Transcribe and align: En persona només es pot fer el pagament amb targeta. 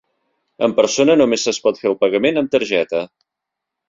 En 0.67 0.71
persona 0.77 1.15
només 1.19 1.45
es 1.51 1.59
pot 1.65 1.81
fer 1.81 1.89
el 1.91 1.97
pagament 2.05 2.41
amb 2.43 2.51
targeta. 2.57 3.03